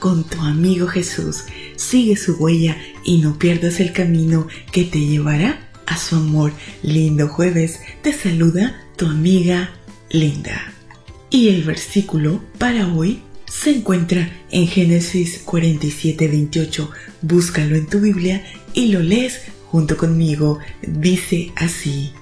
con 0.00 0.24
tu 0.24 0.40
amigo 0.40 0.88
Jesús. 0.88 1.44
Sigue 1.76 2.16
su 2.16 2.34
huella 2.34 2.76
y 3.04 3.18
no 3.18 3.38
pierdas 3.38 3.78
el 3.78 3.92
camino 3.92 4.48
que 4.72 4.82
te 4.82 4.98
llevará 4.98 5.70
a 5.86 5.96
su 5.96 6.16
amor. 6.16 6.52
Lindo 6.82 7.28
jueves. 7.28 7.78
Te 8.02 8.12
saluda 8.12 8.82
tu 8.96 9.06
amiga 9.06 9.70
Linda. 10.10 10.72
Y 11.30 11.50
el 11.50 11.62
versículo 11.62 12.42
para 12.58 12.92
hoy 12.92 13.22
se 13.46 13.70
encuentra 13.70 14.28
en 14.50 14.66
Génesis 14.66 15.42
47, 15.44 16.26
28. 16.26 16.90
Búscalo 17.22 17.76
en 17.76 17.86
tu 17.86 18.00
Biblia 18.00 18.44
y 18.74 18.86
lo 18.88 19.00
lees 19.00 19.42
junto 19.66 19.96
conmigo. 19.96 20.58
Dice 20.82 21.52
así. 21.54 22.12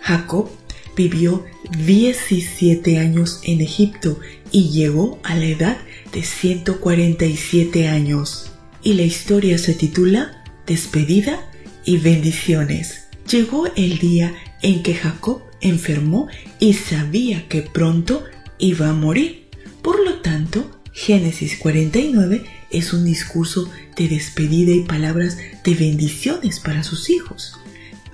Jacob 0.00 0.50
vivió 0.98 1.44
17 1.86 2.98
años 2.98 3.40
en 3.44 3.60
Egipto 3.60 4.18
y 4.50 4.70
llegó 4.70 5.20
a 5.22 5.36
la 5.36 5.44
edad 5.44 5.78
de 6.12 6.24
147 6.24 7.86
años. 7.86 8.50
Y 8.82 8.94
la 8.94 9.02
historia 9.02 9.58
se 9.58 9.74
titula 9.74 10.42
Despedida 10.66 11.48
y 11.84 11.98
bendiciones. 11.98 13.06
Llegó 13.30 13.68
el 13.76 13.98
día 13.98 14.34
en 14.60 14.82
que 14.82 14.94
Jacob 14.94 15.42
enfermó 15.60 16.26
y 16.58 16.72
sabía 16.72 17.46
que 17.48 17.62
pronto 17.62 18.24
iba 18.58 18.88
a 18.88 18.92
morir. 18.92 19.46
Por 19.82 20.04
lo 20.04 20.20
tanto, 20.20 20.68
Génesis 20.92 21.58
49 21.58 22.44
es 22.70 22.92
un 22.92 23.04
discurso 23.04 23.70
de 23.96 24.08
despedida 24.08 24.72
y 24.72 24.82
palabras 24.82 25.38
de 25.62 25.74
bendiciones 25.74 26.58
para 26.58 26.82
sus 26.82 27.08
hijos. 27.08 27.56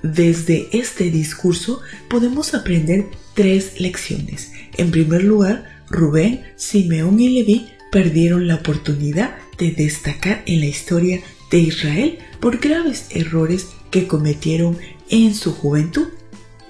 Desde 0.05 0.67
este 0.71 1.09
discurso 1.09 1.81
podemos 2.09 2.53
aprender 2.53 3.07
tres 3.33 3.79
lecciones. 3.79 4.51
En 4.77 4.91
primer 4.91 5.23
lugar, 5.23 5.83
Rubén, 5.89 6.43
Simeón 6.57 7.19
y 7.19 7.29
Leví 7.29 7.69
perdieron 7.91 8.45
la 8.45 8.55
oportunidad 8.55 9.35
de 9.57 9.71
destacar 9.71 10.43
en 10.45 10.59
la 10.59 10.67
historia 10.67 11.21
de 11.49 11.57
Israel 11.57 12.19
por 12.39 12.59
graves 12.59 13.07
errores 13.09 13.69
que 13.89 14.05
cometieron 14.05 14.77
en 15.09 15.33
su 15.33 15.51
juventud. 15.51 16.09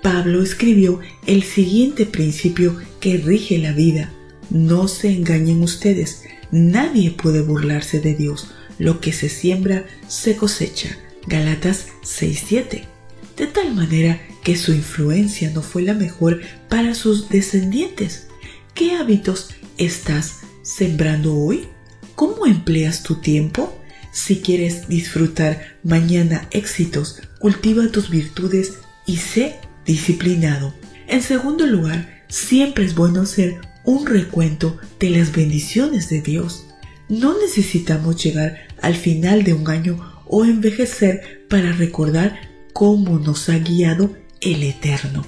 Pablo 0.01 0.41
escribió 0.41 1.01
el 1.27 1.43
siguiente 1.43 2.05
principio 2.05 2.77
que 3.01 3.17
rige 3.17 3.57
la 3.57 3.73
vida. 3.73 4.13
No 4.49 4.87
se 4.87 5.09
engañen 5.09 5.61
ustedes, 5.61 6.23
nadie 6.51 7.11
puede 7.11 7.41
burlarse 7.41 7.99
de 7.99 8.15
Dios. 8.15 8.51
Lo 8.79 9.01
que 9.01 9.11
se 9.11 9.27
siembra 9.27 9.85
se 10.07 10.37
cosecha. 10.37 10.97
Galatas 11.27 11.87
6:7. 12.01 12.94
De 13.37 13.47
tal 13.47 13.75
manera 13.75 14.21
que 14.43 14.55
su 14.55 14.73
influencia 14.73 15.51
no 15.51 15.61
fue 15.61 15.81
la 15.81 15.93
mejor 15.93 16.41
para 16.69 16.95
sus 16.95 17.29
descendientes. 17.29 18.27
¿Qué 18.73 18.93
hábitos 18.93 19.49
estás 19.77 20.41
sembrando 20.63 21.35
hoy? 21.35 21.67
¿Cómo 22.15 22.45
empleas 22.45 23.03
tu 23.03 23.15
tiempo? 23.15 23.77
Si 24.13 24.39
quieres 24.39 24.87
disfrutar 24.87 25.77
mañana 25.83 26.47
éxitos, 26.51 27.21
cultiva 27.39 27.91
tus 27.91 28.09
virtudes 28.09 28.75
y 29.05 29.17
sé 29.17 29.55
disciplinado. 29.85 30.73
En 31.07 31.21
segundo 31.21 31.67
lugar, 31.67 32.23
siempre 32.29 32.85
es 32.85 32.95
bueno 32.95 33.21
hacer 33.21 33.59
un 33.83 34.05
recuento 34.05 34.77
de 34.99 35.09
las 35.09 35.33
bendiciones 35.33 36.09
de 36.09 36.21
Dios. 36.21 36.67
No 37.09 37.37
necesitamos 37.37 38.23
llegar 38.23 38.67
al 38.81 38.95
final 38.95 39.43
de 39.43 39.53
un 39.53 39.69
año 39.69 40.23
o 40.27 40.45
envejecer 40.45 41.45
para 41.49 41.73
recordar 41.73 42.54
cómo 42.75 43.19
nos 43.19 43.47
ha 43.47 43.57
guiado 43.57 44.11
el 44.41 44.61
Eterno. 44.61 45.25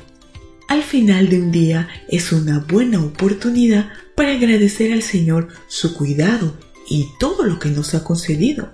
Al 0.68 0.84
final 0.84 1.30
de 1.30 1.42
un 1.42 1.54
día 1.54 1.88
es 2.10 2.34
una 2.34 2.60
buena 2.60 3.02
oportunidad 3.02 3.88
para 4.16 4.34
agradecer 4.34 4.92
al 4.92 5.02
Señor 5.02 5.48
su 5.70 5.96
cuidado 5.96 6.60
y 6.90 7.08
todo 7.22 7.44
lo 7.44 7.58
que 7.58 7.70
nos 7.70 7.96
ha 7.96 8.04
concedido. 8.04 8.74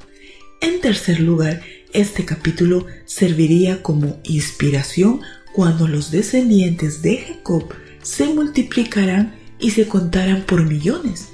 En 0.60 0.82
tercer 0.82 1.20
lugar, 1.20 1.62
este 1.94 2.26
capítulo 2.26 2.88
serviría 3.06 3.84
como 3.84 4.20
inspiración 4.24 5.22
cuando 5.54 5.88
los 5.88 6.10
descendientes 6.10 7.04
de 7.04 7.18
Jacob 7.18 7.66
se 8.02 8.26
multiplicarán 8.26 9.36
y 9.60 9.70
se 9.70 9.88
contaran 9.88 10.48
por 10.48 10.66
millones. 10.66 11.28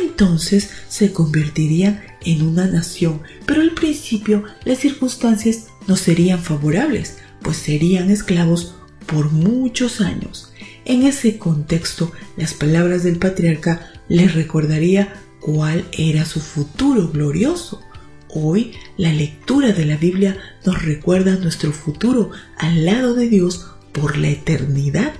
Entonces 0.00 0.70
se 0.88 1.12
convertirían 1.12 2.04
en 2.24 2.42
una 2.42 2.66
nación, 2.66 3.20
pero 3.46 3.62
al 3.62 3.72
principio 3.72 4.44
las 4.64 4.78
circunstancias 4.78 5.66
no 5.86 5.96
serían 5.96 6.40
favorables, 6.40 7.18
pues 7.42 7.56
serían 7.56 8.10
esclavos 8.10 8.74
por 9.06 9.30
muchos 9.32 10.00
años. 10.00 10.52
En 10.84 11.04
ese 11.04 11.38
contexto, 11.38 12.12
las 12.36 12.54
palabras 12.54 13.02
del 13.04 13.18
patriarca 13.18 13.92
les 14.08 14.34
recordaría 14.34 15.14
cuál 15.40 15.84
era 15.92 16.24
su 16.24 16.40
futuro 16.40 17.08
glorioso. 17.08 17.82
Hoy 18.28 18.72
la 18.96 19.12
lectura 19.12 19.72
de 19.72 19.84
la 19.84 19.96
Biblia 19.96 20.36
nos 20.64 20.82
recuerda 20.82 21.36
nuestro 21.36 21.72
futuro 21.72 22.30
al 22.58 22.84
lado 22.84 23.14
de 23.14 23.28
Dios 23.28 23.66
por 23.92 24.16
la 24.16 24.28
eternidad. 24.28 25.14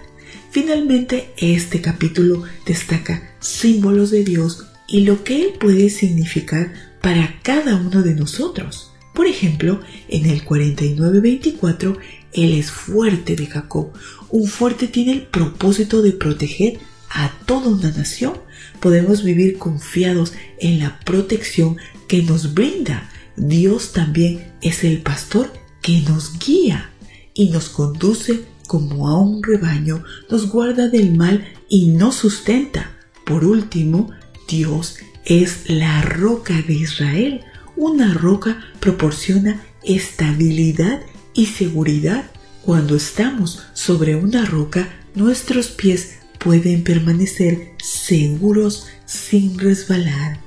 Finalmente, 0.50 1.32
este 1.36 1.80
capítulo 1.80 2.42
destaca 2.66 3.34
símbolos 3.40 4.10
de 4.10 4.24
Dios 4.24 4.66
y 4.88 5.00
lo 5.00 5.24
que 5.24 5.42
Él 5.42 5.52
puede 5.58 5.90
significar 5.90 6.72
para 7.00 7.40
cada 7.42 7.76
uno 7.76 8.02
de 8.02 8.14
nosotros. 8.14 8.93
Por 9.14 9.26
ejemplo, 9.26 9.80
en 10.08 10.26
el 10.26 10.44
49-24, 10.44 11.98
Él 12.32 12.52
es 12.52 12.70
fuerte 12.70 13.36
de 13.36 13.46
Jacob. 13.46 13.92
Un 14.30 14.46
fuerte 14.48 14.88
tiene 14.88 15.12
el 15.12 15.22
propósito 15.22 16.02
de 16.02 16.12
proteger 16.12 16.80
a 17.10 17.32
toda 17.46 17.68
una 17.68 17.90
nación. 17.92 18.34
Podemos 18.80 19.22
vivir 19.22 19.56
confiados 19.56 20.32
en 20.58 20.80
la 20.80 20.98
protección 21.00 21.76
que 22.08 22.22
nos 22.22 22.54
brinda. 22.54 23.08
Dios 23.36 23.92
también 23.92 24.52
es 24.60 24.84
el 24.84 25.00
pastor 25.00 25.52
que 25.80 26.00
nos 26.00 26.38
guía 26.38 26.90
y 27.34 27.50
nos 27.50 27.68
conduce 27.68 28.44
como 28.66 29.08
a 29.08 29.20
un 29.20 29.42
rebaño, 29.42 30.02
nos 30.30 30.50
guarda 30.50 30.88
del 30.88 31.14
mal 31.16 31.44
y 31.68 31.88
nos 31.88 32.16
sustenta. 32.16 32.90
Por 33.24 33.44
último, 33.44 34.10
Dios 34.48 34.96
es 35.24 35.68
la 35.68 36.02
roca 36.02 36.62
de 36.62 36.74
Israel. 36.74 37.40
Una 37.76 38.14
roca 38.14 38.64
proporciona 38.78 39.64
estabilidad 39.82 41.00
y 41.34 41.46
seguridad. 41.46 42.30
Cuando 42.62 42.96
estamos 42.96 43.64
sobre 43.74 44.14
una 44.14 44.44
roca, 44.44 44.88
nuestros 45.14 45.68
pies 45.68 46.20
pueden 46.38 46.84
permanecer 46.84 47.72
seguros 47.82 48.86
sin 49.06 49.58
resbalar. 49.58 50.38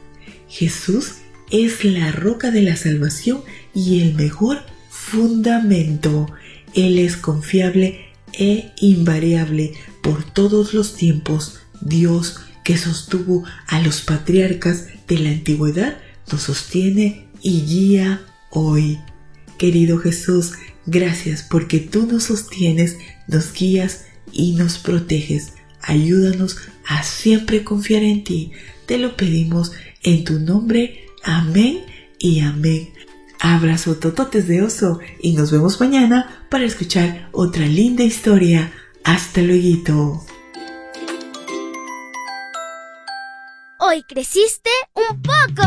Jesús 0.48 1.16
es 1.52 1.84
la 1.84 2.14
roca 2.14 2.50
de 2.50 2.62
la 2.62 2.78
salvación 2.78 3.42
y 3.74 4.02
el 4.02 4.16
mejor 4.16 4.64
fundamento. 4.90 6.28
Él 6.74 6.98
es 6.98 7.18
confiable 7.18 8.06
e 8.32 8.72
invariable 8.80 9.74
por 10.02 10.24
todos 10.24 10.74
los 10.74 10.96
tiempos. 10.96 11.60
Dios 11.82 12.40
que 12.64 12.78
sostuvo 12.78 13.44
a 13.68 13.82
los 13.82 14.02
patriarcas 14.02 14.88
de 15.08 15.20
la 15.20 15.30
antigüedad 15.30 15.98
nos 16.32 16.44
sostiene 16.44 17.28
y 17.42 17.62
guía 17.62 18.22
hoy. 18.50 19.00
Querido 19.58 19.98
Jesús, 19.98 20.54
gracias 20.86 21.44
porque 21.44 21.80
tú 21.80 22.06
nos 22.06 22.26
sostienes, 22.26 22.98
nos 23.28 23.54
guías 23.54 24.06
y 24.32 24.54
nos 24.54 24.78
proteges. 24.78 25.54
Ayúdanos 25.82 26.58
a 26.86 27.04
siempre 27.04 27.64
confiar 27.64 28.04
en 28.04 28.24
ti. 28.24 28.52
Te 28.86 28.98
lo 28.98 29.16
pedimos 29.18 29.72
en 30.04 30.24
tu 30.24 30.40
nombre. 30.40 31.06
Amén 31.24 31.86
y 32.20 32.42
amén. 32.42 32.90
Abrazo 33.40 33.96
tototes 33.96 34.48
de 34.48 34.62
oso 34.62 35.00
y 35.22 35.34
nos 35.34 35.52
vemos 35.52 35.80
mañana 35.80 36.46
para 36.50 36.66
escuchar 36.66 37.30
otra 37.32 37.66
linda 37.66 38.04
historia. 38.04 38.72
Hasta 39.04 39.42
luego. 39.42 40.26
Hoy 43.80 44.04
creciste 44.04 44.70
un 44.96 45.22
poco. 45.22 45.67